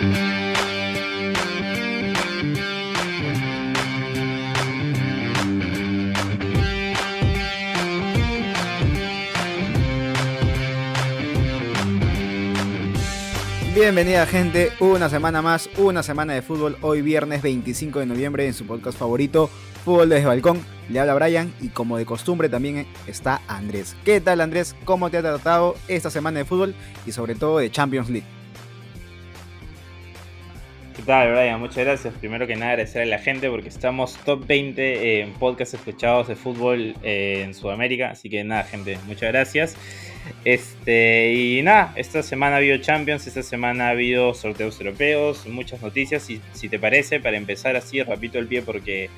[0.00, 0.16] Bienvenida
[14.24, 18.64] gente, una semana más, una semana de fútbol, hoy viernes 25 de noviembre en su
[18.64, 19.50] podcast favorito,
[19.84, 20.64] Fútbol desde Balcón.
[20.88, 23.94] Le habla Brian y como de costumbre también está Andrés.
[24.04, 24.74] ¿Qué tal Andrés?
[24.86, 26.74] ¿Cómo te ha tratado esta semana de fútbol
[27.04, 28.39] y sobre todo de Champions League?
[31.00, 31.58] ¿Qué tal, Brian?
[31.58, 32.12] Muchas gracias.
[32.12, 36.36] Primero que nada, agradecer a la gente porque estamos top 20 en podcasts escuchados de
[36.36, 38.10] fútbol eh, en Sudamérica.
[38.10, 39.76] Así que nada, gente, muchas gracias.
[40.44, 45.80] Este, y nada, esta semana ha habido Champions, esta semana ha habido sorteos europeos, muchas
[45.80, 46.28] noticias.
[46.28, 49.08] Y si te parece, para empezar así, repito el pie porque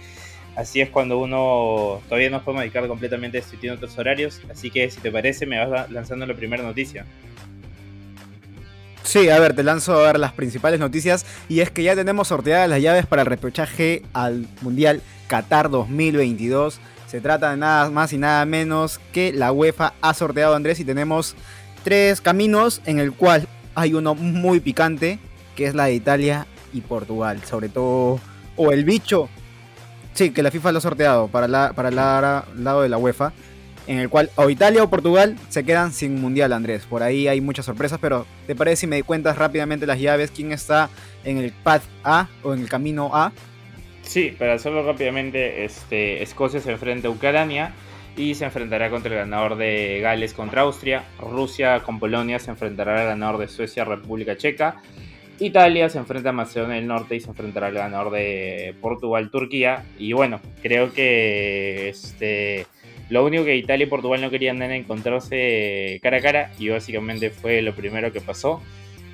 [0.55, 4.41] así es cuando uno todavía no podemos dedicar completamente a esto y tiene otros horarios.
[4.49, 7.07] Así que si te parece, me vas lanzando la primera noticia.
[9.05, 12.29] Sí, a ver, te lanzo a ver las principales noticias y es que ya tenemos
[12.29, 16.79] sorteadas las llaves para el repechaje al Mundial Qatar 2022.
[17.09, 20.85] Se trata de nada más y nada menos que la UEFA ha sorteado Andrés y
[20.85, 21.35] tenemos
[21.83, 25.19] tres caminos en el cual hay uno muy picante
[25.57, 28.21] que es la de Italia y Portugal, sobre todo
[28.57, 29.29] o el bicho.
[30.15, 33.33] Sí, que la FIFA lo ha sorteado para, la, para el lado de la UEFA
[33.87, 36.85] en el cual o Italia o Portugal se quedan sin mundial, Andrés.
[36.87, 40.31] Por ahí hay muchas sorpresas, pero ¿te parece si me cuentas rápidamente las llaves?
[40.31, 40.91] ¿Quién está
[41.25, 43.33] en el path A o en el camino A?
[44.03, 47.73] Sí, para hacerlo rápidamente, este, Escocia se enfrenta a Ucrania
[48.17, 51.05] y se enfrentará contra el ganador de Gales contra Austria.
[51.19, 54.83] Rusia con Polonia se enfrentará al ganador de Suecia, República Checa.
[55.39, 59.85] Italia se enfrenta a Macedonia del Norte y se enfrentará al ganador de Portugal, Turquía.
[59.99, 62.67] Y bueno, creo que este
[63.13, 67.29] lo único que Italia y Portugal no querían era encontrarse cara a cara y básicamente
[67.29, 68.63] fue lo primero que pasó.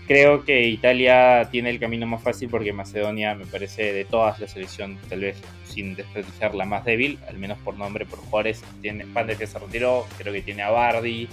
[0.06, 4.52] Creo que Italia tiene el camino más fácil porque Macedonia me parece de todas las
[4.52, 8.62] selecciones, tal vez sin desprestigiar la más débil, al menos por nombre, por jugadores.
[8.80, 11.27] Tiene Pande que se retiró, creo que tiene a Bardi,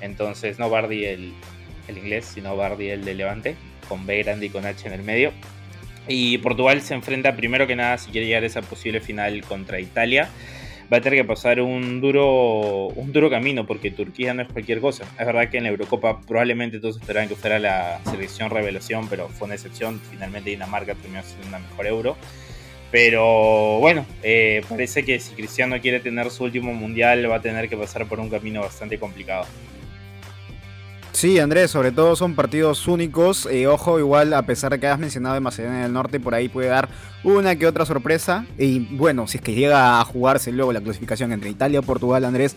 [0.00, 1.32] entonces no Bardi el,
[1.86, 3.54] el inglés, sino Bardi el de Levante,
[3.88, 5.32] con B grande y con H en el medio.
[6.08, 9.78] Y Portugal se enfrenta primero que nada si quiere llegar a esa posible final contra
[9.78, 10.28] Italia
[10.92, 14.80] va a tener que pasar un duro, un duro camino porque Turquía no es cualquier
[14.80, 15.04] cosa.
[15.18, 19.28] Es verdad que en la Eurocopa probablemente todos esperaban que fuera la selección revelación, pero
[19.28, 20.00] fue una excepción.
[20.10, 22.16] Finalmente Dinamarca terminó siendo una mejor euro.
[22.90, 27.68] Pero bueno, eh, parece que si Cristiano quiere tener su último mundial va a tener
[27.68, 29.46] que pasar por un camino bastante complicado.
[31.12, 33.46] Sí, Andrés, sobre todo son partidos únicos.
[33.46, 36.48] Eh, ojo, igual, a pesar de que has mencionado de Macedonia del Norte, por ahí
[36.48, 36.88] puede dar
[37.24, 38.46] una que otra sorpresa.
[38.56, 42.24] Y bueno, si es que llega a jugarse luego la clasificación entre Italia o Portugal,
[42.24, 42.56] Andrés,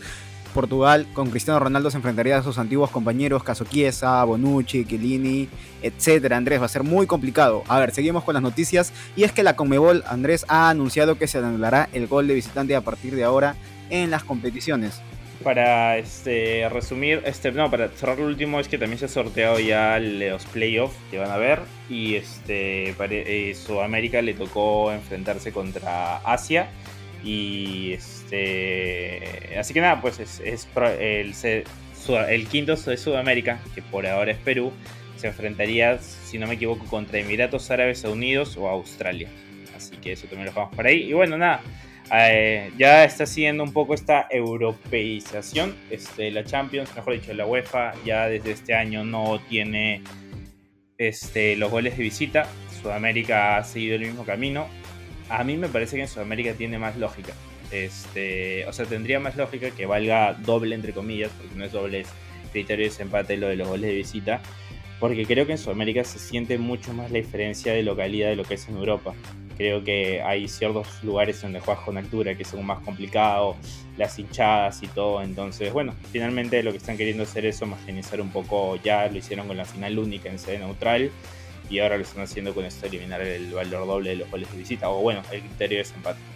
[0.53, 5.49] Portugal con Cristiano Ronaldo se enfrentaría a sus antiguos compañeros Caso Chiesa, Bonucci, Chiellini,
[5.81, 6.37] etcétera.
[6.37, 7.63] Andrés, va a ser muy complicado.
[7.67, 8.93] A ver, seguimos con las noticias.
[9.15, 12.75] Y es que la Conmebol, Andrés, ha anunciado que se anulará el gol de visitante
[12.75, 13.55] a partir de ahora
[13.89, 15.01] en las competiciones
[15.43, 19.59] para este, resumir, este, no, para cerrar lo último es que también se ha sorteado
[19.59, 21.59] ya los playoffs que van a ver
[21.89, 26.69] y este, para, eh, Sudamérica le tocó enfrentarse contra Asia
[27.23, 31.33] y este, así que nada, pues es, el,
[32.29, 34.73] el quinto de Sudamérica, que por ahora es Perú,
[35.15, 39.29] se enfrentaría, si no me equivoco, contra Emiratos Árabes Unidos o Australia.
[39.75, 41.03] Así que eso también lo vamos por ahí.
[41.03, 41.61] Y bueno, nada,
[42.15, 45.75] eh, ya está siguiendo un poco esta europeización.
[45.89, 50.03] Este, la Champions, mejor dicho, la UEFA ya desde este año no tiene
[50.97, 52.47] este, los goles de visita.
[52.81, 54.67] Sudamérica ha seguido el mismo camino.
[55.29, 57.33] A mí me parece que en Sudamérica tiene más lógica.
[57.71, 62.01] Este, o sea, tendría más lógica que valga doble, entre comillas, porque no es doble,
[62.01, 62.09] es
[62.51, 64.41] criterio de desempate lo de los goles de visita.
[64.99, 68.43] Porque creo que en Sudamérica se siente mucho más la diferencia de localidad de lo
[68.43, 69.15] que es en Europa.
[69.57, 73.57] Creo que hay ciertos lugares donde juegas con altura que son más complicados,
[73.97, 75.21] las hinchadas y todo.
[75.21, 78.77] Entonces, bueno, finalmente lo que están queriendo hacer es homogenizar un poco.
[78.77, 81.11] Ya lo hicieron con la final única en sede neutral
[81.69, 84.57] y ahora lo están haciendo con esto, eliminar el valor doble de los goles de
[84.57, 84.89] visita.
[84.89, 86.32] O bueno, el criterio de desempate.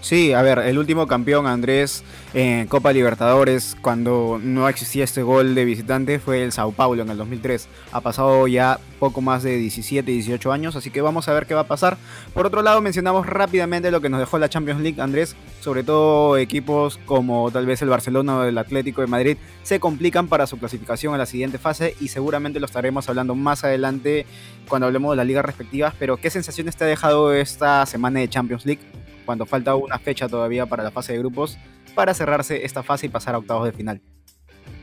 [0.00, 5.54] Sí, a ver, el último campeón Andrés en Copa Libertadores, cuando no existía este gol
[5.54, 7.66] de visitante, fue el Sao Paulo en el 2003.
[7.92, 11.54] Ha pasado ya poco más de 17, 18 años, así que vamos a ver qué
[11.54, 11.96] va a pasar.
[12.34, 15.34] Por otro lado, mencionamos rápidamente lo que nos dejó la Champions League, Andrés.
[15.60, 20.28] Sobre todo equipos como tal vez el Barcelona o el Atlético de Madrid se complican
[20.28, 24.26] para su clasificación a la siguiente fase y seguramente lo estaremos hablando más adelante
[24.68, 25.94] cuando hablemos de las ligas respectivas.
[25.98, 28.80] Pero, ¿qué sensaciones te ha dejado esta semana de Champions League?
[29.26, 31.58] Cuando falta una fecha todavía para la fase de grupos,
[31.94, 34.00] para cerrarse esta fase y pasar a octavos de final.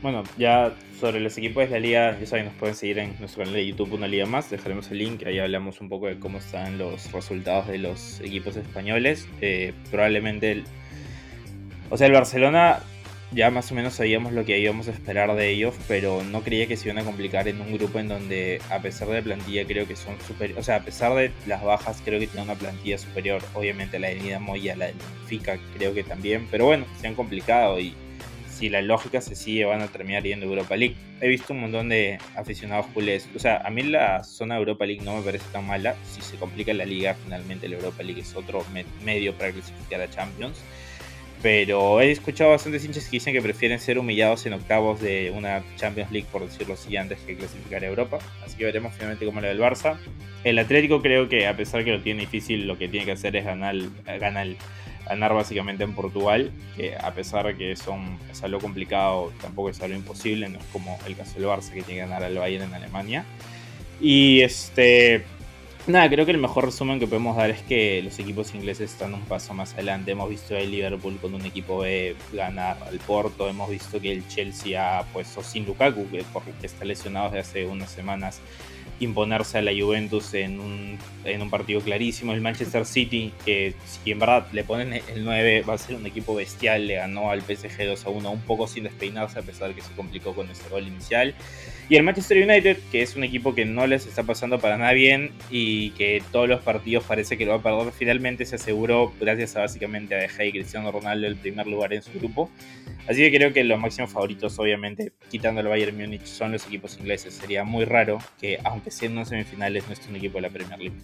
[0.02, 3.42] Bueno, ya sobre los equipos de la liga, ya saben, nos pueden seguir en nuestro
[3.42, 6.38] canal de YouTube Una Liga Más, dejaremos el link, ahí hablamos un poco de cómo
[6.38, 9.26] están los resultados de los equipos españoles.
[9.40, 10.64] Eh, probablemente, el,
[11.88, 12.80] o sea, el Barcelona
[13.32, 16.66] ya más o menos sabíamos lo que íbamos a esperar de ellos, pero no creía
[16.66, 19.66] que se iban a complicar en un grupo en donde, a pesar de la plantilla,
[19.66, 20.62] creo que son superiores.
[20.62, 23.42] O sea, a pesar de las bajas, creo que tienen una plantilla superior.
[23.54, 26.46] Obviamente, la de Dinamo y la de Benfica, creo que también.
[26.50, 27.94] Pero bueno, se han complicado y
[28.48, 30.94] si la lógica se sigue, van a terminar yendo a Europa League.
[31.20, 33.28] He visto un montón de aficionados culés.
[33.34, 35.96] O sea, a mí la zona de Europa League no me parece tan mala.
[36.04, 38.64] Si se complica la liga, finalmente la Europa League es otro
[39.04, 40.62] medio para clasificar a Champions
[41.44, 45.62] pero he escuchado bastantes hinchas que dicen que prefieren ser humillados en octavos de una
[45.76, 48.18] Champions League, por decirlo así, antes que clasificar a Europa.
[48.42, 49.98] Así que veremos finalmente cómo le va el Barça.
[50.42, 53.36] El Atlético creo que a pesar que lo tiene difícil, lo que tiene que hacer
[53.36, 53.76] es ganar,
[54.18, 54.46] ganar,
[55.04, 59.78] ganar básicamente en Portugal, que a pesar de que son, es algo complicado, tampoco es
[59.82, 62.64] algo imposible, no es como el caso del Barça que tiene que ganar al Bayern
[62.64, 63.26] en Alemania.
[64.00, 65.26] Y este
[65.86, 69.12] Nada, creo que el mejor resumen que podemos dar es que los equipos ingleses están
[69.12, 70.12] un paso más adelante.
[70.12, 74.26] Hemos visto el Liverpool con un equipo B ganar al Porto, hemos visto que el
[74.26, 76.24] Chelsea ha puesto sin Lukaku, que
[76.62, 78.40] está lesionado desde hace unas semanas,
[78.98, 82.32] imponerse a la Juventus en un, en un partido clarísimo.
[82.32, 86.06] El Manchester City, que si en verdad le ponen el 9, va a ser un
[86.06, 89.68] equipo bestial, le ganó al PSG 2 a 1, un poco sin despeinarse a pesar
[89.68, 91.34] de que se complicó con ese gol inicial.
[91.88, 94.92] Y el Manchester United, que es un equipo que no les está pasando para nada
[94.92, 99.12] bien y que todos los partidos parece que lo va a perder, finalmente se aseguró,
[99.20, 102.50] gracias a básicamente a De y Cristiano Ronaldo, el primer lugar en su grupo.
[103.06, 106.96] Así que creo que los máximos favoritos, obviamente, quitando el Bayern Múnich, son los equipos
[106.98, 107.34] ingleses.
[107.34, 110.78] Sería muy raro que, aunque sean no semifinales, no esté un equipo de la Premier
[110.78, 110.96] League.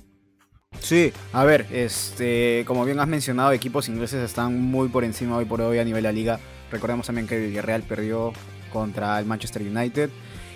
[0.78, 5.44] Sí, a ver, este, como bien has mencionado, equipos ingleses están muy por encima hoy
[5.44, 6.40] por hoy a nivel de la liga.
[6.70, 8.32] Recordemos también que Villarreal perdió
[8.72, 10.08] contra el Manchester United.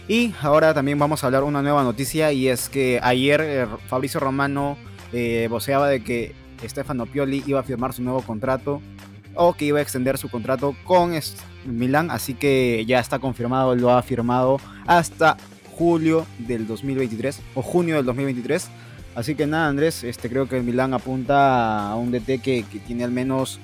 [0.06, 4.20] Y ahora también vamos a hablar una nueva noticia y es que ayer eh, Fabrizio
[4.20, 4.76] Romano
[5.12, 8.82] eh, voceaba de que Stefano Pioli iba a firmar su nuevo contrato
[9.34, 11.12] o que iba a extender su contrato con
[11.64, 15.36] Milán, así que ya está confirmado, lo ha firmado hasta
[15.76, 18.68] julio del 2023 o junio del 2023.
[19.14, 23.12] Así que nada, Andrés, este, creo que Milán apunta a un DT que, tiene al
[23.12, 23.60] menos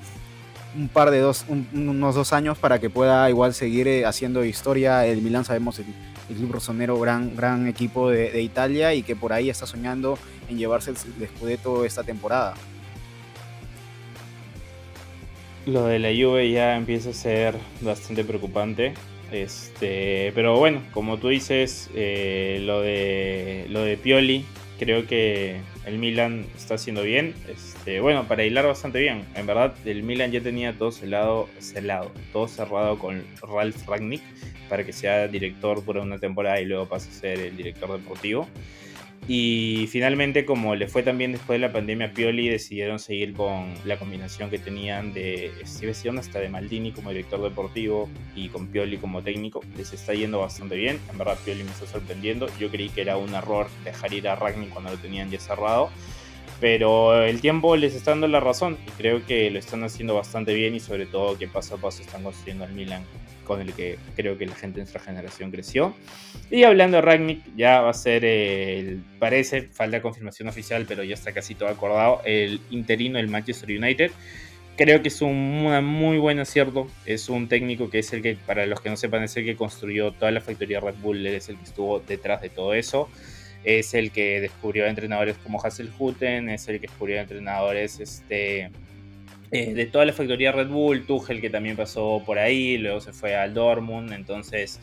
[0.75, 5.05] un par de dos, unos dos años para que pueda igual seguir eh, haciendo historia.
[5.05, 5.85] El Milán sabemos el,
[6.31, 10.17] el club rosonero, gran, gran equipo de, Italia y que por ahí está soñando
[10.49, 12.55] en llevarse el, Scudetto esta temporada.
[15.65, 18.93] Lo de la Juve ya empieza a ser bastante preocupante.
[19.31, 24.43] Este, pero bueno, como tú dices, eh, lo, de, lo de Pioli,
[24.79, 27.33] creo que el Milan está haciendo bien.
[27.47, 29.25] Este, bueno, para hilar bastante bien.
[29.35, 34.21] En verdad, el Milan ya tenía todo celado, celado todo cerrado con Ralf Ragnick
[34.69, 38.47] para que sea director por una temporada y luego pase a ser el director deportivo.
[39.27, 43.73] Y finalmente, como le fue también después de la pandemia a Pioli, decidieron seguir con
[43.85, 48.97] la combinación que tenían de Steve hasta de Maldini como director deportivo y con Pioli
[48.97, 49.61] como técnico.
[49.77, 50.99] Les está yendo bastante bien.
[51.11, 52.47] En verdad, Pioli me está sorprendiendo.
[52.59, 55.91] Yo creí que era un error dejar ir a Ragni cuando lo tenían ya cerrado.
[56.59, 60.53] Pero el tiempo les está dando la razón y creo que lo están haciendo bastante
[60.53, 63.03] bien y sobre todo que paso a paso están construyendo al Milan
[63.43, 65.95] con el que creo que la gente de nuestra generación creció.
[66.49, 71.13] Y hablando de Ragnick, ya va a ser el, parece, falta confirmación oficial, pero ya
[71.13, 74.11] está casi todo acordado, el interino del Manchester United.
[74.77, 76.87] Creo que es un muy buen acierto.
[77.05, 79.55] Es un técnico que es el que, para los que no sepan, es el que
[79.55, 83.09] construyó toda la factoría Red Bull, es el que estuvo detrás de todo eso.
[83.63, 88.71] Es el que descubrió entrenadores como Hasselhutten, es el que descubrió entrenadores este,
[89.51, 93.13] eh, de toda la factoría Red Bull, Tuchel que también pasó por ahí, luego se
[93.13, 94.79] fue al Dortmund, entonces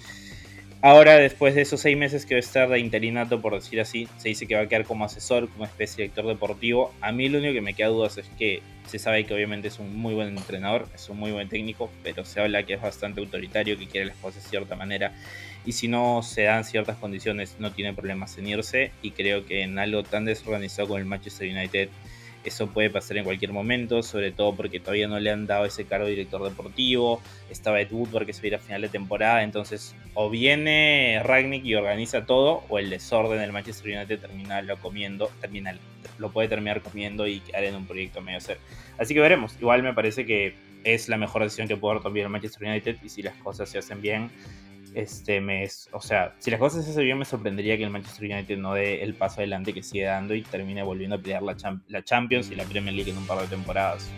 [0.81, 4.09] ahora después de esos seis meses que va a estar de interinato, por decir así,
[4.19, 6.95] se dice que va a quedar como asesor, como especie de director deportivo.
[7.01, 9.79] A mí lo único que me queda dudas es que se sabe que obviamente es
[9.79, 13.21] un muy buen entrenador, es un muy buen técnico, pero se habla que es bastante
[13.21, 15.13] autoritario, que quiere las cosas de cierta manera.
[15.67, 18.93] Y si no se dan ciertas condiciones, no tiene problemas en irse.
[19.03, 21.91] Y creo que en algo tan desorganizado como el Manchester United,
[22.49, 25.85] eso puede pasar en cualquier momento, sobre todo porque todavía no le han dado ese
[25.85, 27.23] cargo de director deportivo.
[27.51, 29.43] Estaba Ed Woodward que se viene a final de temporada.
[29.43, 34.77] Entonces, o viene Ragnick y organiza todo, o el desorden del Manchester United termina lo
[34.79, 35.79] comiendo, termina,
[36.19, 38.59] lo puede terminar comiendo y quedar en un proyecto medio ser.
[38.99, 39.57] Así que veremos.
[39.61, 43.09] Igual me parece que es la mejor decisión que puede tomar el Manchester United y
[43.09, 44.31] si las cosas se hacen bien
[44.99, 48.31] este mes, o sea, si las cosas se hacen bien, me sorprendería que el Manchester
[48.31, 52.03] United no dé el paso adelante que sigue dando y termine volviendo a pelear la,
[52.03, 54.11] Champions y la Premier League en un par de temporadas.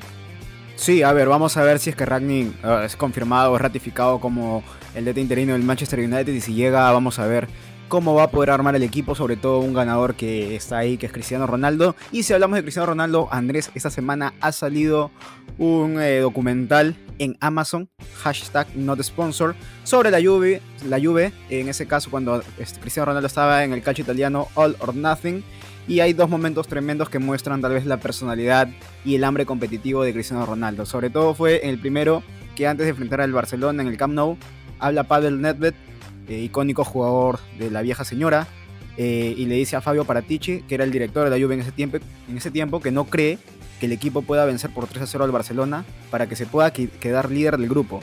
[0.77, 4.21] Sí, a ver, vamos a ver si es que Ragnick eh, es confirmado o ratificado
[4.21, 7.49] como el DT interino del Manchester United y si llega vamos a ver
[7.91, 11.07] cómo va a poder armar el equipo, sobre todo un ganador que está ahí, que
[11.07, 11.97] es Cristiano Ronaldo.
[12.13, 15.11] Y si hablamos de Cristiano Ronaldo, Andrés, esta semana ha salido
[15.59, 17.91] un eh, documental en Amazon,
[18.23, 23.27] hashtag not sponsor, sobre la Juve, la Juve, en ese caso cuando este, Cristiano Ronaldo
[23.27, 25.43] estaba en el calcio italiano All or Nothing.
[25.89, 28.69] Y hay dos momentos tremendos que muestran tal vez la personalidad
[29.05, 30.87] y el hambre competitivo de Cristiano Ronaldo.
[30.87, 32.23] Sobre todo fue en el primero
[32.55, 34.37] que antes de enfrentar al Barcelona en el Camp Nou,
[34.79, 35.75] habla Pavel Nedved
[36.31, 38.47] eh, icónico jugador de la vieja señora,
[38.97, 41.61] eh, y le dice a Fabio Paratici, que era el director de la Juve en
[41.61, 43.39] ese, tiempo, en ese tiempo, que no cree
[43.81, 46.73] que el equipo pueda vencer por 3 a 0 al Barcelona para que se pueda
[46.73, 48.01] quedar líder del grupo.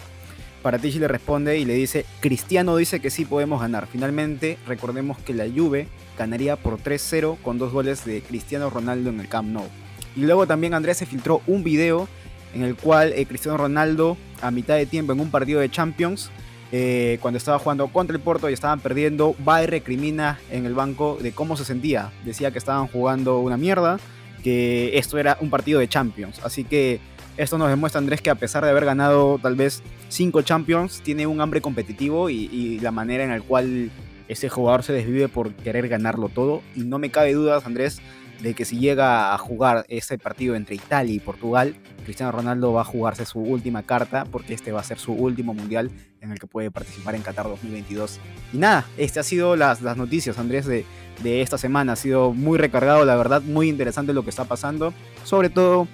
[0.61, 3.87] Paratici le responde y le dice, Cristiano dice que sí podemos ganar.
[3.87, 9.21] Finalmente, recordemos que la Juve ganaría por 3-0 con dos goles de Cristiano Ronaldo en
[9.21, 9.67] el Camp Nou.
[10.15, 12.09] Y luego también Andrés se filtró un video
[12.53, 16.31] en el cual eh, Cristiano Ronaldo, a mitad de tiempo en un partido de Champions,
[16.71, 20.73] eh, cuando estaba jugando contra el Porto y estaban perdiendo, va y recrimina en el
[20.73, 22.11] banco de cómo se sentía.
[22.25, 23.99] Decía que estaban jugando una mierda,
[24.43, 26.39] que esto era un partido de Champions.
[26.43, 26.99] Así que
[27.37, 31.27] esto nos demuestra, Andrés, que a pesar de haber ganado tal vez cinco Champions, tiene
[31.27, 33.91] un hambre competitivo y, y la manera en la cual
[34.27, 36.61] ese jugador se desvive por querer ganarlo todo.
[36.75, 38.01] Y no me cabe dudas, Andrés,
[38.41, 42.81] de que si llega a jugar ese partido entre Italia y Portugal, Cristiano Ronaldo va
[42.81, 46.39] a jugarse su última carta porque este va a ser su último mundial en el
[46.39, 48.19] que puede participar en Qatar 2022.
[48.53, 50.85] Y nada, este ha sido las, las noticias, Andrés, de,
[51.23, 51.93] de esta semana.
[51.93, 54.93] Ha sido muy recargado, la verdad, muy interesante lo que está pasando,
[55.23, 55.87] sobre todo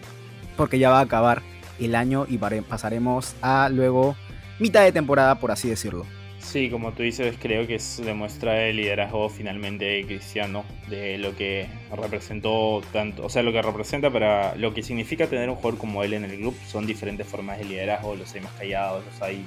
[0.58, 1.42] porque ya va a acabar
[1.80, 4.16] el año y pasaremos a luego
[4.60, 6.06] mitad de temporada, por así decirlo.
[6.40, 12.82] Sí, como tú dices, creo que demuestra el liderazgo finalmente cristiano de lo que representó
[12.92, 16.14] tanto, o sea, lo que representa para lo que significa tener un jugador como él
[16.14, 16.56] en el club.
[16.68, 19.46] Son diferentes formas de liderazgo, los hay más callados, los hay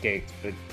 [0.00, 0.24] que,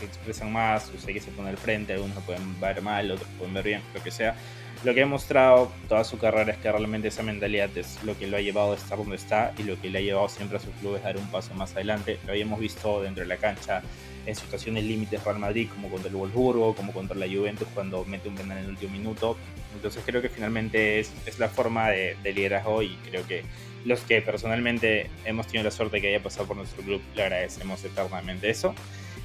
[0.01, 3.29] expresan más, los hay que se ponen al frente, algunos lo pueden ver mal, otros
[3.38, 4.36] pueden ver bien, lo que sea.
[4.84, 8.27] Lo que ha mostrado toda su carrera es que realmente esa mentalidad es lo que
[8.27, 10.60] lo ha llevado a estar donde está y lo que le ha llevado siempre a
[10.62, 12.19] su club es dar un paso más adelante.
[12.25, 13.81] Lo habíamos visto dentro de la cancha
[14.27, 18.29] en situaciones límites Real Madrid, como contra el Wolfsburgo, como contra la Juventus cuando mete
[18.29, 19.36] un penal en el último minuto.
[19.74, 23.43] Entonces creo que finalmente es, es la forma de, de, liderazgo y creo que
[23.86, 27.84] los que personalmente hemos tenido la suerte que haya pasado por nuestro club le agradecemos
[27.84, 28.75] eternamente eso.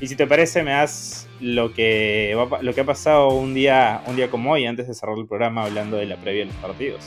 [0.02, 4.16] Y si te parece, me das lo que, lo que ha pasado un día, un
[4.16, 7.04] día como hoy, antes de cerrar el programa, hablando de la previa de los partidos.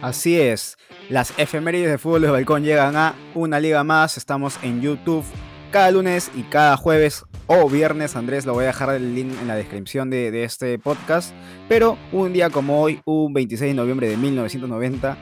[0.00, 0.78] Así es,
[1.10, 4.16] las efemérides de fútbol de balcón llegan a una liga más.
[4.16, 5.24] Estamos en YouTube
[5.72, 9.48] cada lunes y cada jueves o viernes, Andrés, lo voy a dejar el link en
[9.48, 11.34] la descripción de, este podcast.
[11.68, 15.18] Pero un día como hoy, un 26 de noviembre de 1990,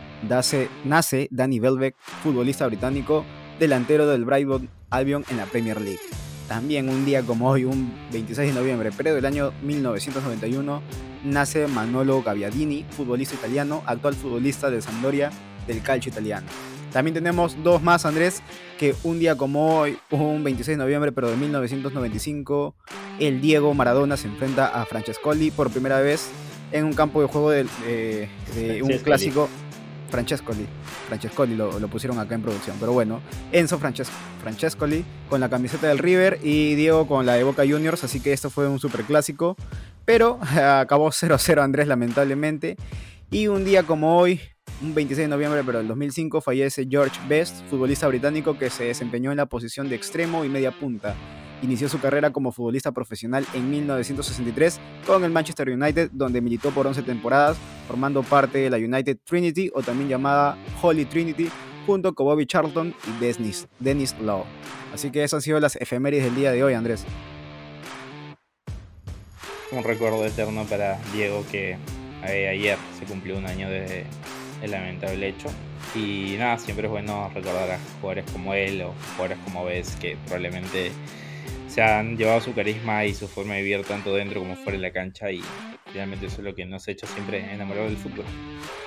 [0.85, 3.25] nace Danny Welbeck, futbolista británico,
[3.59, 6.01] delantero del Brighton Albion en la Premier League.
[6.49, 10.83] También un día como hoy, un 26 de noviembre, pero del año 1991,
[11.25, 15.31] nace Manolo Gaviadini, futbolista italiano, actual futbolista de Sampdoria
[15.67, 16.47] del calcio italiano.
[16.93, 18.43] También tenemos dos más, Andrés,
[18.79, 22.77] que un día como hoy, un 26 de noviembre, pero de 1995,
[23.19, 26.29] el Diego Maradona se enfrenta a Francescoli por primera vez
[26.73, 28.29] en un campo de juego de,
[28.83, 29.49] un clásico.
[30.11, 30.67] Francescoli.
[31.09, 32.77] Francescoli lo, pusieron acá en producción.
[32.79, 33.21] Pero bueno,
[33.53, 38.05] Enzo Francescoli con la camiseta del River y Diego con la de Boca Juniors.
[38.05, 39.57] Así que esto fue un super clásico.
[40.05, 40.39] Pero
[40.79, 42.77] acabó 0-0 Andrés, lamentablemente.
[43.31, 44.41] Y un día como hoy,
[44.83, 49.31] un 26 de noviembre pero del 2005 fallece George Best, futbolista británico que se desempeñó
[49.31, 51.15] en la posición de extremo y media punta.
[51.65, 56.87] Inició su carrera como futbolista profesional en 1963 con el Manchester United, donde militó por
[56.87, 57.57] 11 temporadas,
[57.89, 61.49] formando parte de la United Trinity o también llamada Holy Trinity,
[61.87, 64.45] junto con Bobby Charlton y Dennis, Dennis Law.
[64.93, 67.07] Así que esas han sido las efemérides del día de hoy, Andrés.
[69.73, 71.79] Un recuerdo eterno para Diego que
[72.27, 74.05] eh, ayer se cumplió un año de
[74.63, 75.49] el lamentable hecho.
[75.95, 80.19] Y nada, siempre es bueno recordar a jugadores como él o jugadores como ves que
[80.27, 80.93] probablemente
[81.75, 84.83] se han llevado su carisma y su forma de vivir tanto dentro como fuera de
[84.83, 85.43] la cancha y
[85.93, 88.25] realmente eso es lo que nos ha hecho siempre enamorados del fútbol.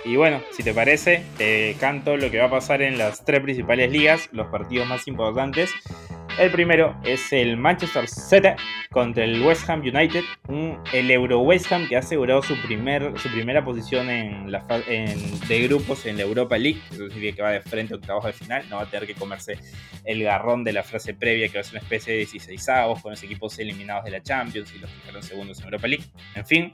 [0.06, 3.41] Y bueno, si te parece, te canto lo que va a pasar en las tres
[3.41, 5.70] principales ligas, los partidos más importantes.
[6.38, 8.50] El primero es el Manchester City
[8.91, 10.24] contra el West Ham United,
[10.94, 16.06] el Euro West Ham que ha asegurado su, primer, su primera posición en de grupos
[16.06, 18.75] en la Europa League, eso significa que va de frente a octavos de final, no
[18.75, 19.58] va a tener que comerse
[20.06, 23.01] el garrón de la frase previa que va a ser una especie de 16 avos
[23.01, 26.06] con los equipos eliminados de la Champions y los que fueron segundos en Europa League.
[26.36, 26.72] En fin,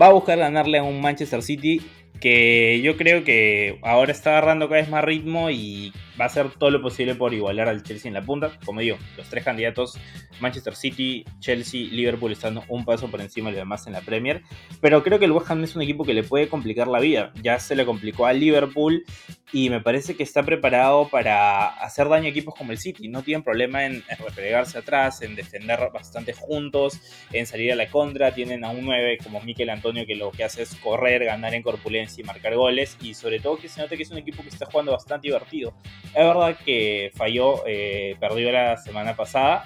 [0.00, 1.82] va a buscar ganarle a un Manchester City
[2.20, 6.50] que yo creo que ahora está agarrando cada vez más ritmo y va a hacer
[6.50, 8.58] todo lo posible por igualar al Chelsea en la punta.
[8.64, 9.98] Como digo, los tres candidatos,
[10.40, 14.42] Manchester City, Chelsea, Liverpool, están un paso por encima de los demás en la Premier.
[14.80, 17.32] Pero creo que el West Ham es un equipo que le puede complicar la vida.
[17.42, 19.04] Ya se le complicó a Liverpool
[19.52, 23.08] y me parece que está preparado para hacer daño a equipos como el City.
[23.08, 27.00] No tienen problema en, replegarse atrás, en defender bastante juntos,
[27.32, 28.34] en salir a la contra.
[28.34, 31.62] Tienen a un 9 como Miquel Antonio que lo que hace es correr, ganar en
[31.62, 32.96] corpulencia y marcar goles.
[33.00, 35.74] Y sobre todo que se note que es un equipo que está jugando bastante divertido.
[36.14, 39.64] Es verdad que falló, eh, perdió la semana pasada.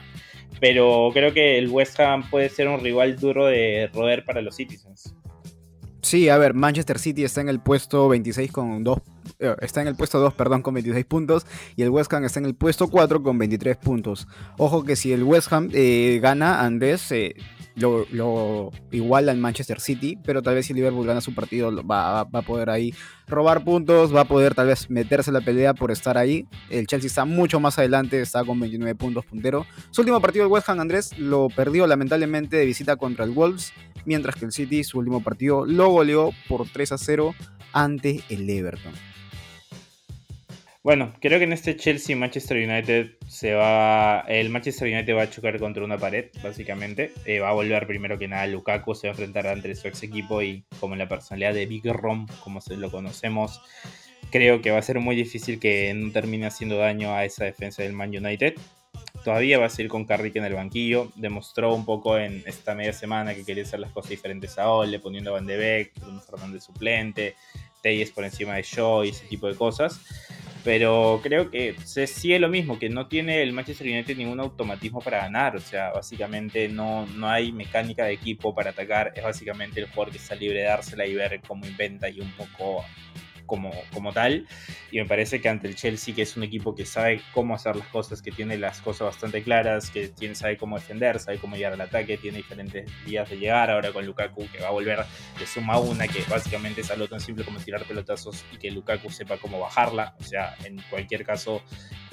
[0.61, 4.57] Pero creo que el West Ham puede ser un rival duro de roer para los
[4.57, 5.15] Citizens.
[6.03, 8.99] Sí, a ver, Manchester City está en el puesto 26 con 2
[9.39, 12.39] eh, está en el puesto 2, perdón, con 26 puntos y el West Ham está
[12.39, 14.29] en el puesto 4 con 23 puntos.
[14.57, 17.13] Ojo que si el West Ham eh, gana, Andrés
[17.75, 22.43] lo, iguala al Manchester City, pero tal vez si Liverpool gana su partido va, a
[22.43, 22.95] poder ahí
[23.27, 26.47] robar puntos, va a poder tal vez meterse en la pelea por estar ahí.
[26.71, 29.67] El Chelsea está mucho más adelante, está con 29 puntos puntero.
[29.91, 33.73] Su último partido el West Ham, Andrés, lo perdió lamentablemente de visita contra el Wolves
[34.05, 37.35] mientras que el City su último partido lo goleó por 3 a 0
[37.73, 38.93] ante el Everton.
[40.85, 44.25] Bueno, creo que en este Chelsea Manchester United se va.
[44.27, 47.13] El Manchester United va a chocar contra una pared, básicamente.
[47.25, 50.03] Eh, va a volver primero que nada Lukaku, se va a enfrentar ante su ex
[50.03, 53.61] equipo y como la personalidad de Big Rom, como se lo conocemos,
[54.33, 57.85] creo que va a ser muy difícil que no termine haciendo daño a esa defensa
[57.85, 58.55] del Man United.
[59.25, 61.13] Todavía va a seguir con Carrick en el banquillo.
[61.15, 64.99] Demostró un poco en esta media semana que quería hacer las cosas diferentes a Ole,
[64.99, 67.37] poniendo a Van de Beek, Bruno Fernández suplente,
[67.83, 70.01] Teyes por encima de Shaw y ese tipo de cosas.
[70.65, 75.01] Pero creo que se sigue lo mismo, que no tiene el Manchester United ningún automatismo
[75.01, 75.57] para ganar.
[75.57, 79.13] O sea, básicamente no, no hay mecánica de equipo para atacar.
[79.17, 82.31] Es básicamente el jugador que está libre de dársela y ver cómo inventa y un
[82.33, 82.85] poco
[83.47, 83.73] como,
[84.13, 84.47] tal.
[84.91, 87.77] Y me parece que ante el Chelsea, que es un equipo que sabe cómo hacer
[87.77, 91.57] las cosas, que tiene las cosas bastante claras, que tiene, sabe cómo defender, sabe cómo
[91.57, 93.71] llegar al ataque, tiene diferentes vías de llegar.
[93.71, 95.01] Ahora con Lukaku, que va a volver
[95.39, 99.11] de suma una, que básicamente es algo tan simple como tirar pelotazos y que Lukaku
[99.11, 100.15] sepa cómo bajarla.
[100.21, 101.63] O sea, en cualquier caso,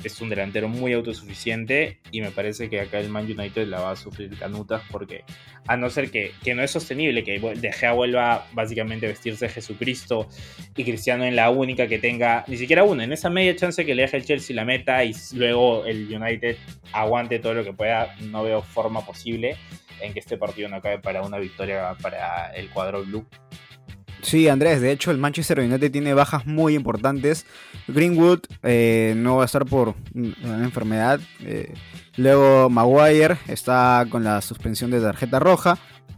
[0.04, 2.00] es un delantero muy autosuficiente.
[2.12, 5.24] Y me parece que acá el Man United la va a sufrir canutas porque,
[5.68, 9.46] a no ser que, que no es sostenible, que De Gea vuelva básicamente a vestirse
[9.46, 10.28] de Jesucristo
[10.76, 13.96] y Cristiano en la única que tenga, ni siquiera una, en esa media chance que
[13.96, 16.58] le deje el Chelsea la meta y luego el United
[16.92, 19.58] aguante todo lo que pueda, no veo forma posible
[20.02, 23.26] en que este partido no acabe para una victoria para el cuadro blue.
[24.22, 27.46] Sí, Andrés, de hecho el Manchester United tiene bajas muy importantes.
[27.88, 31.22] Greenwood eh, no va a estar por una enfermedad.
[31.42, 31.74] Eh,
[32.18, 35.78] luego Maguire está con la suspensión de tarjeta roja.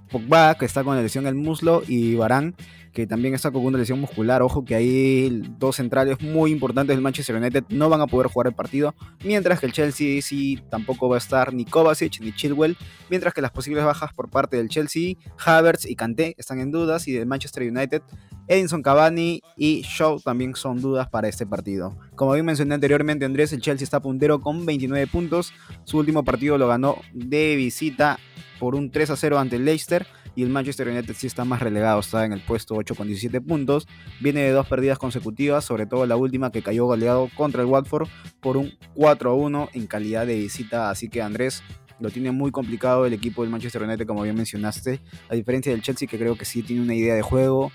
[0.10, 1.84] Pogba, que está con la lesión el muslo.
[1.88, 2.56] Y Barán,
[2.94, 4.42] que también está con una lesión muscular.
[4.42, 8.48] Ojo que hay dos centrales muy importantes del Manchester United no van a poder jugar
[8.48, 12.78] el partido, mientras que el Chelsea sí tampoco va a estar ni Kovacic ni Chilwell,
[13.10, 17.08] mientras que las posibles bajas por parte del Chelsea, Havertz y Kanté están en dudas
[17.08, 18.02] y del Manchester United,
[18.48, 21.96] Edinson Cavani y Shaw también son dudas para este partido.
[22.16, 25.54] Como bien mencioné anteriormente, Andrés, el Chelsea está puntero con 29 puntos.
[25.86, 28.20] Su último partido lo ganó de visita
[28.60, 31.62] por un 3 a 0 ante el Leicester y el Manchester United sí está más
[31.62, 33.88] relegado, está en el puesto 8 con 17 puntos,
[34.20, 38.08] viene de dos perdidas consecutivas, sobre todo la última que cayó goleado contra el Watford
[38.39, 41.63] por un 4 a 1 en calidad de visita, así que Andrés
[42.00, 45.82] lo tiene muy complicado el equipo del Manchester United como bien mencionaste, a diferencia del
[45.82, 47.72] Chelsea que creo que sí tiene una idea de juego.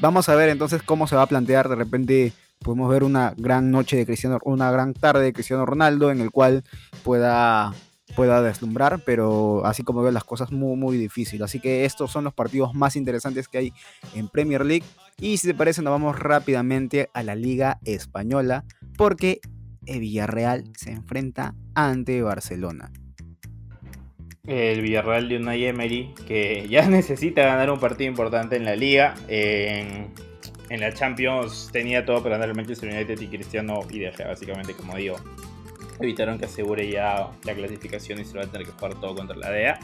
[0.00, 1.68] Vamos a ver entonces cómo se va a plantear.
[1.68, 6.10] De repente podemos ver una gran noche de Cristiano, una gran tarde de Cristiano Ronaldo
[6.10, 6.64] en el cual
[7.02, 7.72] pueda
[8.14, 11.42] pueda deslumbrar, pero así como veo las cosas muy, muy difícil.
[11.42, 13.72] Así que estos son los partidos más interesantes que hay
[14.14, 14.84] en Premier League.
[15.18, 18.64] Y si te parece, nos vamos rápidamente a la Liga Española,
[18.96, 19.40] porque
[19.86, 22.90] el Villarreal se enfrenta ante Barcelona.
[24.46, 29.14] El Villarreal de Unai Emery, que ya necesita ganar un partido importante en la liga.
[29.28, 30.12] En,
[30.70, 35.16] la Champions tenía todo para ganar el Manchester United y Cristiano y básicamente, como digo,
[36.00, 39.36] evitaron que asegure ya la clasificación y se va a tener que jugar todo contra
[39.36, 39.78] la DEA.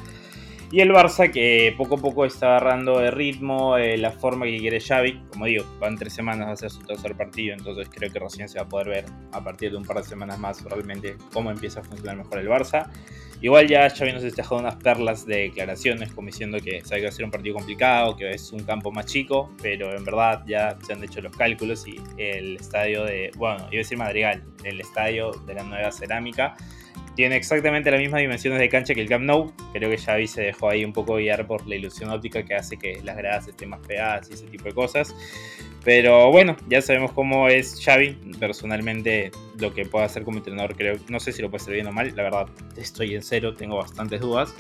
[0.73, 4.57] Y el Barça que poco a poco está agarrando el ritmo, eh, la forma que
[4.59, 5.21] quiere Xavi.
[5.29, 8.59] Como digo, van tres semanas a hacer su tercer partido, entonces creo que recién se
[8.59, 11.81] va a poder ver a partir de un par de semanas más realmente cómo empieza
[11.81, 12.89] a funcionar mejor el Barça.
[13.43, 17.07] Igual ya Xavi nos está dejando unas perlas de declaraciones como diciendo que sabe que
[17.07, 20.45] va a ser un partido complicado, que es un campo más chico, pero en verdad
[20.47, 24.45] ya se han hecho los cálculos y el estadio de, bueno, iba a decir Madrigal,
[24.63, 26.55] el estadio de la nueva cerámica
[27.15, 29.53] tiene exactamente las mismas dimensiones de cancha que el Camp Nou.
[29.73, 32.77] Creo que Xavi se dejó ahí un poco guiar por la ilusión óptica que hace
[32.77, 35.15] que las gradas estén más pegadas y ese tipo de cosas.
[35.85, 38.19] Pero bueno, ya sabemos cómo es Xavi.
[38.39, 41.87] Personalmente, lo que puede hacer como entrenador, creo, no sé si lo puede hacer bien
[41.87, 42.13] o mal.
[42.15, 44.55] La verdad, estoy en cero, tengo bastantes dudas.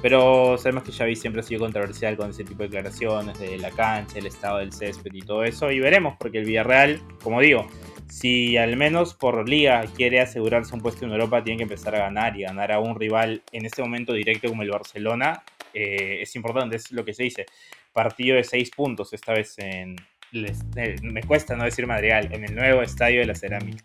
[0.00, 3.70] Pero sabemos que Xavi siempre ha sido controversial con ese tipo de declaraciones de la
[3.70, 5.72] cancha, el estado del césped y todo eso.
[5.72, 7.66] Y veremos, porque el Villarreal, como digo,
[8.08, 12.00] si al menos por liga quiere asegurarse un puesto en Europa, tiene que empezar a
[12.00, 15.42] ganar y ganar a un rival en este momento directo como el Barcelona.
[15.74, 17.46] Eh, es importante, es lo que se dice.
[17.92, 19.96] Partido de seis puntos, esta vez en.
[20.32, 23.82] Eh, me cuesta no decir Madrigal, en el nuevo estadio de la Cerámica.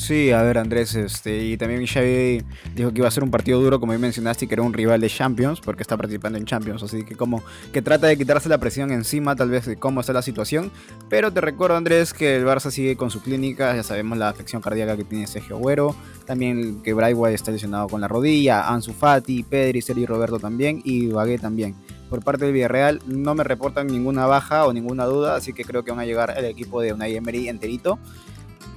[0.00, 2.42] Sí, a ver Andrés, este, y también Xavi
[2.74, 5.10] dijo que iba a ser un partido duro, como mencionaste, que era un rival de
[5.10, 8.92] Champions, porque está participando en Champions, así que como que trata de quitarse la presión
[8.92, 10.72] encima, tal vez de cómo está la situación,
[11.10, 14.62] pero te recuerdo Andrés que el Barça sigue con su clínica, ya sabemos la afección
[14.62, 19.42] cardíaca que tiene Sergio Agüero, también que White está lesionado con la rodilla, Ansu Fati,
[19.42, 21.74] Pedri, Sergio Roberto también, y Bagué también.
[22.08, 25.84] Por parte del Villarreal no me reportan ninguna baja o ninguna duda, así que creo
[25.84, 27.98] que van a llegar el equipo de Unai Emery enterito.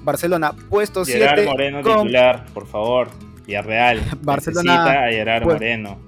[0.03, 1.45] Barcelona, puesto 7.
[1.45, 3.09] Moreno titular, por favor.
[3.45, 4.01] Villarreal.
[4.21, 4.73] Barcelona.
[4.73, 5.99] Necesita a Gerard Moreno.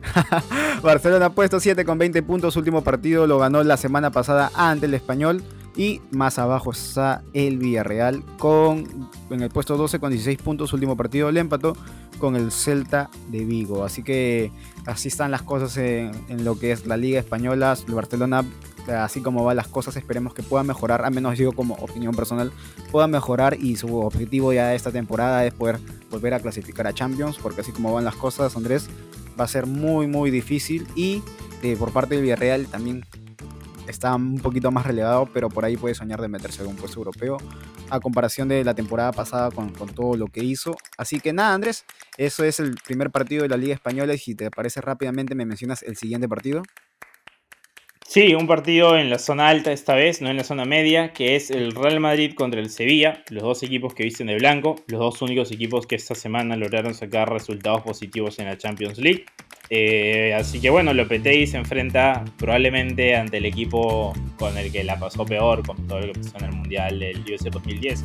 [0.82, 2.56] Barcelona puesto 7 con 20 puntos.
[2.56, 5.42] Último partido lo ganó la semana pasada ante el Español.
[5.76, 10.72] Y más abajo está el Villarreal con en el puesto 12 con 16 puntos.
[10.72, 11.76] Último partido le empató
[12.18, 13.84] con el Celta de Vigo.
[13.84, 14.50] Así que
[14.86, 17.76] así están las cosas en, en lo que es la Liga Española.
[17.86, 18.44] El Barcelona
[18.88, 22.52] así como van las cosas, esperemos que pueda mejorar, al menos digo como opinión personal,
[22.90, 25.78] pueda mejorar y su objetivo ya de esta temporada es poder
[26.10, 28.88] volver a clasificar a Champions, porque así como van las cosas, Andrés,
[29.38, 31.22] va a ser muy, muy difícil y
[31.62, 33.04] eh, por parte del Villarreal también
[33.86, 36.98] está un poquito más relevado, pero por ahí puede soñar de meterse en un puesto
[36.98, 37.38] europeo
[37.90, 40.76] a comparación de la temporada pasada con, con, todo lo que hizo.
[40.96, 41.84] Así que nada, Andrés,
[42.16, 45.44] eso es el primer partido de la Liga Española y si te parece rápidamente me
[45.44, 46.62] mencionas el siguiente partido.
[48.10, 51.36] Sí, un partido en la zona alta esta vez, no en la zona media, que
[51.36, 54.98] es el Real Madrid contra el Sevilla, los dos equipos que visten de blanco, los
[54.98, 59.26] dos únicos equipos que esta semana lograron sacar resultados positivos en la Champions League.
[59.68, 64.98] Eh, así que bueno, Lopetegui se enfrenta probablemente ante el equipo con el que la
[64.98, 68.04] pasó peor, con todo lo que pasó en el Mundial del US 2010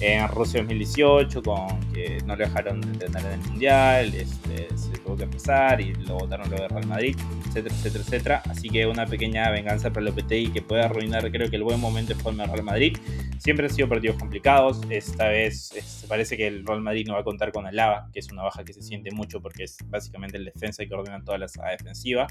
[0.00, 5.16] en Rusia 2018, con que no le dejaron entrenar en el Mundial, este, se tuvo
[5.16, 7.16] que empezar y lo votaron luego de Real Madrid,
[7.48, 8.42] etcétera, etcétera, etcétera.
[8.48, 12.14] Así que una pequeña venganza para Lopetegui que puede arruinar, creo que el buen momento
[12.14, 12.96] de forma Real Madrid.
[13.38, 14.80] Siempre han sido partidos complicados.
[14.90, 18.20] Esta vez este, parece que el Real Madrid no va a contar con Alaba, que
[18.20, 21.38] es una baja que se siente mucho porque es básicamente el defensa que ordena toda
[21.38, 22.26] la saga defensiva.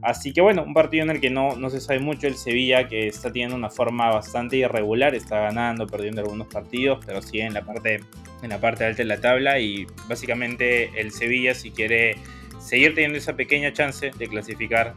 [0.00, 2.26] Así que bueno, un partido en el que no, no se sabe mucho.
[2.26, 7.20] El Sevilla que está teniendo una forma bastante irregular, está ganando, perdiendo algunos partidos, pero
[7.22, 8.00] sigue en la parte,
[8.42, 9.60] en la parte alta de la tabla.
[9.60, 12.16] Y básicamente el Sevilla, si quiere
[12.58, 14.94] seguir teniendo esa pequeña chance de clasificar,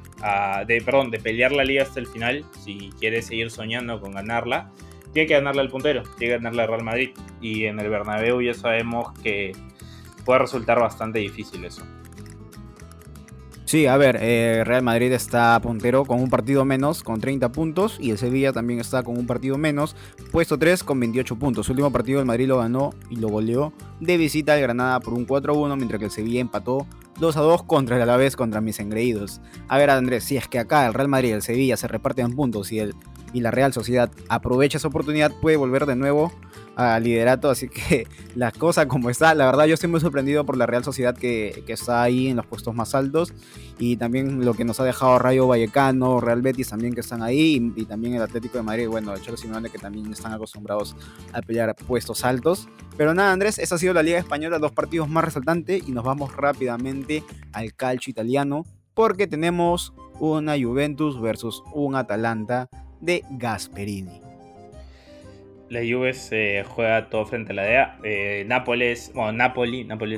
[0.67, 4.71] de, perdón, de pelear la liga hasta el final, si quiere seguir soñando con ganarla,
[5.13, 7.11] tiene que ganarle al puntero, tiene que ganarle al Real Madrid.
[7.41, 9.51] Y en el Bernabéu ya sabemos que
[10.25, 11.83] puede resultar bastante difícil eso.
[13.71, 17.99] Sí, a ver, eh, Real Madrid está puntero con un partido menos, con 30 puntos,
[18.01, 19.95] y el Sevilla también está con un partido menos,
[20.33, 21.67] puesto 3 con 28 puntos.
[21.67, 25.13] Su último partido el Madrid lo ganó y lo goleó de visita al Granada por
[25.13, 26.85] un 4-1, mientras que el Sevilla empató
[27.21, 29.39] 2-2 contra el Alavés contra mis engreídos.
[29.69, 32.35] A ver, Andrés, si es que acá el Real Madrid y el Sevilla se reparten
[32.35, 32.93] puntos y, el,
[33.33, 36.31] y la Real Sociedad aprovecha esa oportunidad, puede volver de nuevo
[36.75, 40.57] al liderato, así que la cosa como está, la verdad yo estoy muy sorprendido por
[40.57, 43.33] la Real Sociedad que, está ahí en los puestos más altos
[43.79, 47.71] y también lo que nos ha dejado Rayo Vallecano, Real Betis también que están ahí
[47.75, 50.95] y, también el Atlético de Madrid, bueno, el Cholo Simeone que también están acostumbrados
[51.33, 52.67] a pelear puestos altos.
[52.97, 56.03] Pero nada Andrés, esa ha sido la Liga Española, dos partidos más resaltantes y nos
[56.03, 62.69] vamos rápidamente al calcio italiano porque tenemos una Juventus versus un Atalanta
[63.01, 64.31] de Gasperini
[65.71, 67.97] la Juve se juega todo frente a la DEA.
[68.03, 70.17] Eh, Nápoles, bueno, Napoli, Napoli,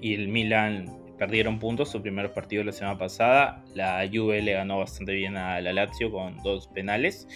[0.00, 3.62] y el Milan perdieron puntos su primer partido la semana pasada.
[3.76, 7.28] La Juve le ganó bastante bien a la Lazio con dos penales.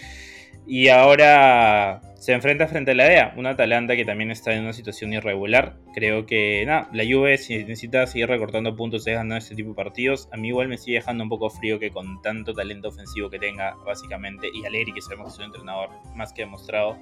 [0.67, 4.73] Y ahora se enfrenta frente a la DEA, una Atalanta que también está en una
[4.73, 5.77] situación irregular.
[5.93, 9.75] Creo que nada, la Juve si necesita seguir recortando puntos de ganando este tipo de
[9.75, 10.27] partidos.
[10.33, 13.39] A mí igual me sigue dejando un poco frío que con tanto talento ofensivo que
[13.39, 16.97] tenga, básicamente, y Alegri que sabemos que es un entrenador más que demostrado,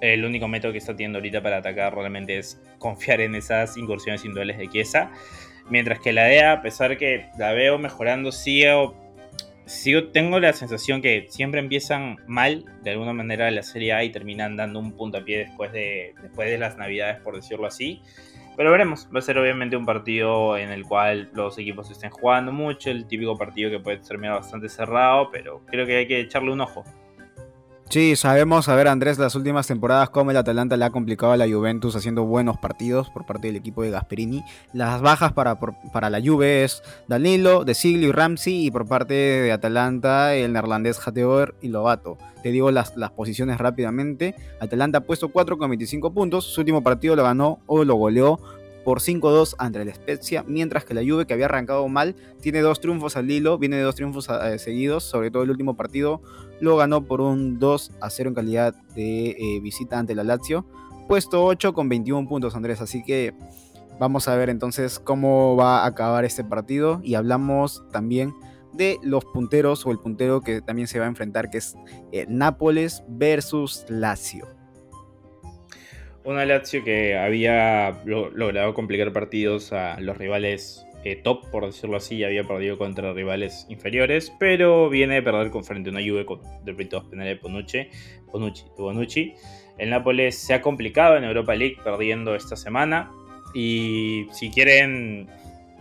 [0.00, 4.24] el único método que está teniendo ahorita para atacar realmente es confiar en esas incursiones
[4.24, 5.10] individuales de Chiesa.
[5.68, 8.70] Mientras que la DEA, a pesar que la veo mejorando, sigue
[9.66, 14.10] sigo, tengo la sensación que siempre empiezan mal de alguna manera la Serie A y
[14.10, 18.02] terminan dando un puntapié después de, después de las Navidades, por decirlo así.
[18.56, 22.52] Pero veremos, va a ser obviamente un partido en el cual los equipos estén jugando
[22.52, 26.52] mucho, el típico partido que puede terminar bastante cerrado, pero creo que hay que echarle
[26.52, 26.84] un ojo.
[27.90, 31.36] Sí, sabemos, a ver Andrés, las últimas temporadas cómo el Atalanta le ha complicado a
[31.36, 34.42] la Juventus haciendo buenos partidos por parte del equipo de Gasperini.
[34.72, 39.14] Las bajas para, para la Juve es Danilo, De Siglio y Ramsey y por parte
[39.14, 42.18] de Atalanta el neerlandés Jateoer y Lobato.
[42.42, 44.34] Te digo las, las posiciones rápidamente.
[44.60, 48.40] Atalanta ha puesto 4 con 25 puntos, su último partido lo ganó o lo goleó
[48.84, 52.80] por 5-2 ante el Spezia, mientras que la Juve, que había arrancado mal, tiene dos
[52.80, 56.20] triunfos al hilo, viene de dos triunfos eh, seguidos, sobre todo el último partido
[56.60, 60.66] lo ganó por un 2 0 en calidad de eh, visita ante la Lazio,
[61.08, 63.34] puesto 8 con 21 puntos, Andrés, así que
[63.98, 68.34] vamos a ver entonces cómo va a acabar este partido y hablamos también
[68.72, 71.76] de los punteros o el puntero que también se va a enfrentar, que es
[72.12, 74.46] el Nápoles versus Lazio.
[76.24, 82.24] Una Lazio que había logrado complicar partidos a los rivales eh, top, por decirlo así,
[82.24, 86.40] había perdido contra rivales inferiores, pero viene de perder con frente a una Juve con
[86.64, 87.88] dos penales de Ponucci,
[88.32, 89.34] Ponucci, Bonucci.
[89.76, 93.10] El Nápoles se ha complicado en Europa League perdiendo esta semana
[93.54, 95.28] y si quieren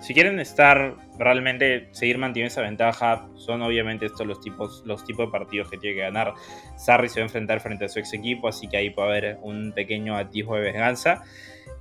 [0.04, 5.28] si quieren estar realmente, seguir manteniendo esa ventaja, son obviamente estos los tipos, los tipos
[5.28, 6.34] de partidos que tiene que ganar.
[6.76, 9.38] Sarri se va a enfrentar frente a su ex equipo, así que ahí puede haber
[9.44, 11.24] un pequeño atisbo de venganza.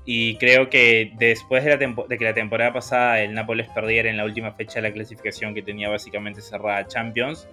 [0.05, 4.17] Y creo que después de, la de, que la temporada pasada el Nápoles perdiera en
[4.17, 7.47] la última fecha de la clasificación que tenía básicamente cerrada Champions,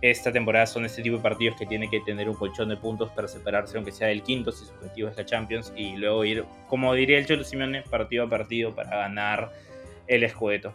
[0.00, 3.10] esta temporada son este tipo de partidos que tiene que tener un colchón de puntos
[3.10, 6.44] para separarse, aunque sea del quinto, si su objetivo es la Champions, y luego ir,
[6.68, 9.52] como diría el Cholo Simeone, partido a partido para ganar
[10.06, 10.74] el escudeto.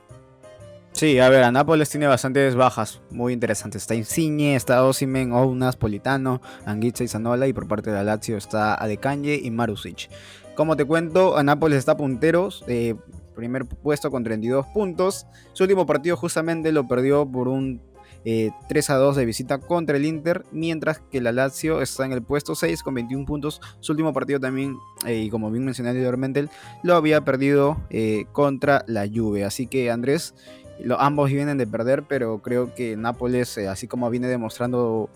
[0.92, 3.82] Sí, a ver, a Nápoles tiene bastantes bajas muy interesantes.
[3.82, 7.48] Está Insigne, está Osimen, Ounas, Politano, Anguitza y Zanola.
[7.48, 10.10] Y por parte de la Lazio está Adekanje y Marusic.
[10.56, 12.64] Como te cuento, a Nápoles está punteros.
[12.68, 12.96] Eh,
[13.36, 15.28] primer puesto con 32 puntos.
[15.54, 17.82] Su último partido justamente lo perdió por un
[18.26, 22.12] 3 eh, a 2 de visita contra el Inter, mientras que la Lazio está en
[22.12, 23.62] el puesto 6 con 21 puntos.
[23.82, 26.48] Su último partido también, eh, y como bien mencioné anteriormente,
[26.82, 29.46] lo había perdido eh, contra la Juve.
[29.46, 30.34] Así que Andrés,
[30.98, 35.10] ambos vienen de perder, pero creo que Nápoles, así como viene demostrando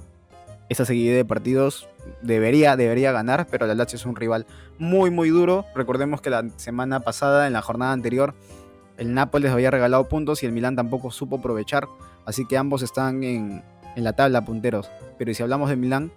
[0.69, 1.89] esa seguida de partidos,
[2.21, 4.45] debería, debería ganar, pero la Lazio es un rival
[4.77, 5.65] muy, muy duro.
[5.75, 8.35] Recordemos que la semana pasada, en la jornada anterior,
[8.97, 11.87] el Nápoles había regalado puntos y el Milán tampoco supo aprovechar
[12.29, 13.63] Así que ambos están en,
[13.95, 14.87] la tabla punteros.
[15.17, 16.11] Pero si hablamos de Milán,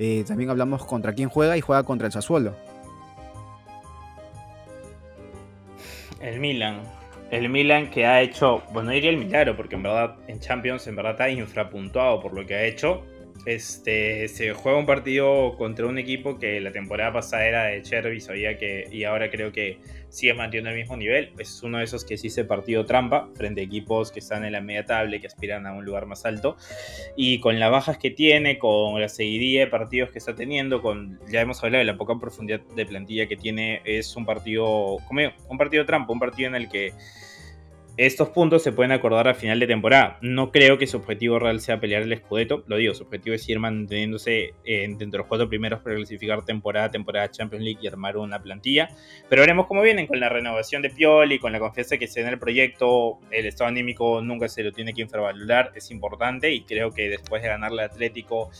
[0.00, 2.56] eh, también hablamos contra quién juega y juega contra el Sassuolo.
[6.20, 6.80] El Milan.
[7.30, 10.96] El Milan que ha hecho, bueno, diría el milagro, porque en verdad en Champions en
[10.96, 13.04] verdad está infrapuntuado por lo que ha hecho.
[13.44, 18.20] Este, se juega un partido contra un equipo que la temporada pasada era de Cherby,
[18.20, 19.78] sabía que, y ahora creo que
[20.10, 21.32] sigue manteniendo el mismo nivel.
[21.38, 24.52] Es uno de esos que sí se partido trampa frente a equipos que están en
[24.52, 26.56] la media tabla que aspiran a un lugar más alto.
[27.16, 31.18] Y con las bajas que tiene, con la seguidilla de partidos que está teniendo, con
[31.28, 35.20] ya hemos hablado de la poca profundidad de plantilla que tiene, es un partido, como
[35.48, 36.92] un partido trampa, un partido en el que
[37.96, 40.18] estos puntos se pueden acordar a final de temporada.
[40.22, 42.64] No creo que su objetivo real sea pelear el Scudetto.
[42.66, 46.90] Lo digo, su objetivo es ir manteniéndose eh, entre los cuatro primeros para clasificar temporada,
[46.90, 48.88] temporada Champions League y armar una plantilla.
[49.28, 52.28] Pero veremos cómo vienen con la renovación de Pioli, con la confianza que se da
[52.28, 53.18] en el proyecto.
[53.30, 56.50] El estado anímico nunca se lo tiene que infravalorar, es importante.
[56.50, 58.50] Y creo que después de ganarle Atlético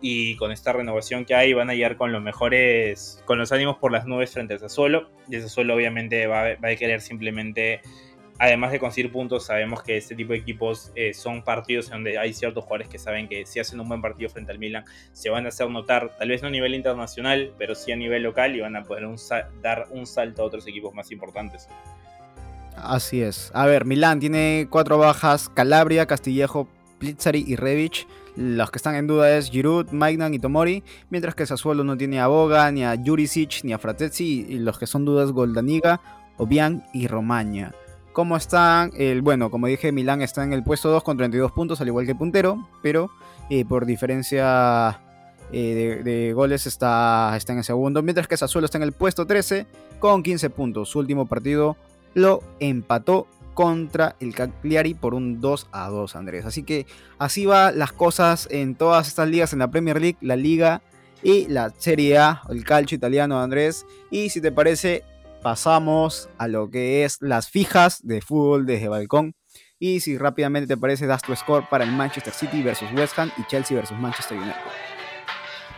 [0.00, 3.78] y con esta renovación que hay, van a llegar con los mejores, con los ánimos
[3.78, 5.08] por las nubes frente a Sassuolo.
[5.30, 7.80] Y Sassuolo obviamente va, va a querer simplemente
[8.38, 12.32] además de conseguir puntos, sabemos que este tipo de equipos eh, son partidos donde hay
[12.32, 15.46] ciertos jugadores que saben que si hacen un buen partido frente al Milan, se van
[15.46, 18.60] a hacer notar, tal vez no a nivel internacional, pero sí a nivel local y
[18.60, 19.04] van a poder
[19.62, 21.68] dar un salto a otros equipos más importantes.
[22.76, 23.50] Así es.
[23.54, 26.68] A ver, Milán tiene cuatro bajas, Calabria, Castillejo,
[26.98, 28.06] Plizzari y Revic.
[28.36, 32.18] Los que están en duda es Giroud, Maignan y Tomori, mientras que Sassuolo no tiene
[32.18, 36.00] a Boga, ni a Jurisic, ni a Fratezzi, y los que son dudas Goldaniga,
[36.36, 37.72] Obiang y Romagna.
[38.14, 38.92] ¿Cómo están?
[38.96, 42.06] El, bueno, como dije, Milán está en el puesto 2 con 32 puntos, al igual
[42.06, 43.10] que puntero, pero
[43.50, 45.00] eh, por diferencia
[45.50, 49.26] eh, de, goles está, está en el segundo, mientras que Sassuolo está en el puesto
[49.26, 49.66] 13
[49.98, 50.90] con 15 puntos.
[50.90, 51.76] Su último partido
[52.14, 56.46] lo empató contra el Cagliari por un 2 a 2, Andrés.
[56.46, 56.86] Así que
[57.18, 60.82] así van las cosas en todas estas ligas, en la Premier League, la Liga
[61.24, 63.86] y la Serie A, el calcio italiano, Andrés.
[64.12, 65.02] Y si te parece,
[65.44, 69.34] pasamos a lo que es las fijas de fútbol desde balcón.
[69.78, 73.30] Y si rápidamente te parece, das tu score para el Manchester City versus West Ham
[73.36, 74.56] y Chelsea versus Manchester United.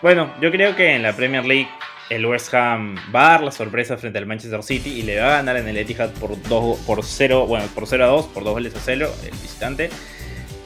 [0.00, 1.68] Bueno, yo creo que en la Premier League
[2.10, 5.26] el West Ham va a dar la sorpresa frente al Manchester City y le va
[5.26, 8.44] a ganar en el Etihad por, dos, por 0, bueno, por 0 a 2, por
[8.44, 9.90] 2 goles a 0, el visitante.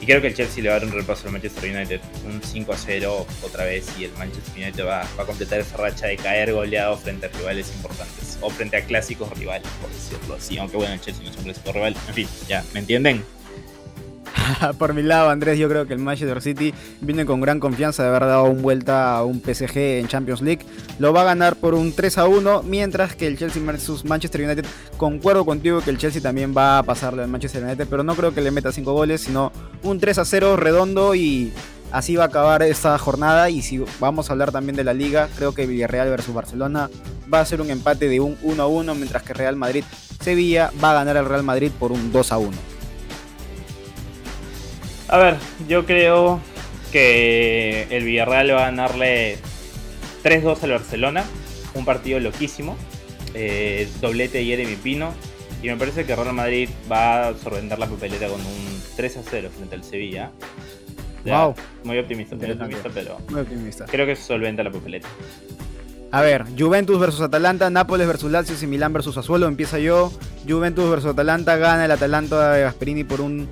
[0.01, 2.01] Y creo que el Chelsea le va a dar un repaso al Manchester United.
[2.25, 5.77] Un 5 a 0 otra vez y el Manchester United va, va, a completar esa
[5.77, 8.39] racha de caer goleado frente a rivales importantes.
[8.41, 10.57] O frente a clásicos rivales, por decirlo así.
[10.57, 11.95] Aunque bueno, el Chelsea no es un clásico rival.
[12.07, 13.23] En fin, ya, ¿me entienden?
[14.77, 18.09] Por mi lado, Andrés, yo creo que el Manchester City viene con gran confianza de
[18.09, 20.65] haber dado un vuelta a un PSG en Champions League.
[20.99, 24.41] Lo va a ganar por un 3 a 1, mientras que el Chelsea versus Manchester
[24.41, 24.65] United,
[24.97, 28.33] concuerdo contigo que el Chelsea también va a pasarle al Manchester United, pero no creo
[28.33, 29.51] que le meta 5 goles, sino
[29.83, 31.51] un 3 a 0 redondo y
[31.91, 33.49] así va a acabar esta jornada.
[33.49, 36.89] Y si vamos a hablar también de la liga, creo que Villarreal versus Barcelona
[37.33, 39.83] va a ser un empate de un 1 a 1, mientras que Real Madrid
[40.21, 42.70] Sevilla va a ganar al Real Madrid por un 2 a 1.
[45.11, 45.35] A ver,
[45.67, 46.39] yo creo
[46.93, 49.37] que el Villarreal va a ganarle
[50.23, 51.25] 3-2 al Barcelona.
[51.73, 52.77] Un partido loquísimo.
[53.33, 55.13] Eh, doblete de Jeremy Pino.
[55.61, 59.49] Y me parece que Real Madrid va a sorprender la papeleta con un 3 0
[59.53, 60.31] frente al Sevilla.
[61.25, 61.55] wow.
[61.83, 63.85] Muy optimista, muy optimista, pero muy optimista.
[63.87, 65.09] creo que se solventa la papeleta.
[66.11, 69.47] A ver, Juventus versus Atalanta, Nápoles versus Lazio y Milán versus Azuelo.
[69.47, 70.11] Empieza yo.
[70.47, 73.49] Juventus versus Atalanta, gana el Atalanta de Gasperini por un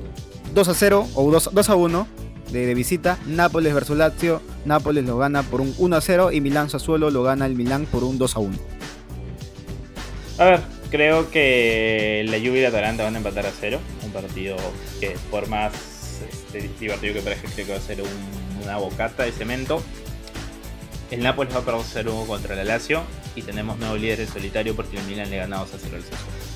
[0.54, 2.08] 2 a 0 o 2, 2 a 1
[2.52, 3.18] de, visita.
[3.26, 4.42] Nápoles versus Lazio.
[4.66, 7.86] Nápoles lo gana por un 1 a 0 y Milán Sassuolo lo gana el Milán
[7.86, 8.58] por un 2 a 1.
[10.40, 13.80] A ver, creo que la Juve y la Atalanta van a empatar a 0.
[14.04, 14.56] Un partido
[15.00, 15.74] que por más
[16.28, 18.04] este, divertido que parezca creo que va a ser
[18.64, 19.82] una bocata de cemento.
[21.12, 23.02] El Nápoles va a perder 0 contra el Lazio
[23.36, 26.04] y tenemos nuevo líder en solitario porque el Milan le ha ganado a 0 al
[26.04, 26.49] Sassuolo.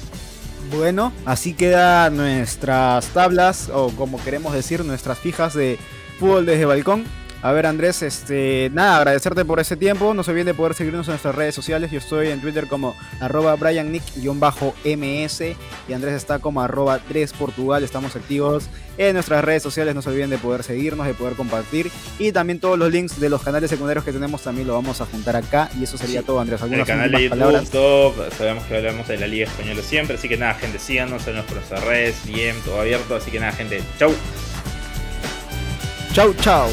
[0.71, 5.77] Bueno, así quedan nuestras tablas, o como queremos decir, nuestras fijas de
[6.19, 7.05] fútbol desde balcón.
[7.43, 10.13] A ver, Andrés, este, nada, agradecerte por ese tiempo.
[10.13, 11.91] No se olviden de poder seguirnos en nuestras redes sociales.
[11.91, 15.41] Yo estoy en Twitter como arroba BrianNick-ms
[15.89, 17.83] y Andrés está como arroba 3Portugal.
[17.83, 19.93] Estamos activos en nuestras redes sociales.
[19.93, 21.91] No se olviden de poder seguirnos, de poder compartir.
[22.17, 25.05] Y también todos los links de los canales secundarios que tenemos también lo vamos a
[25.05, 25.69] juntar acá.
[25.77, 26.61] Y eso sería todo, Andrés.
[26.61, 30.15] En el canal de YouTube, sabemos que hablamos de la Liga Española siempre.
[30.15, 33.17] Así que nada, gente, síganos en nuestras redes, bien, todo abierto.
[33.17, 34.13] Así que nada, gente, chau.
[36.13, 36.69] Chau, chau.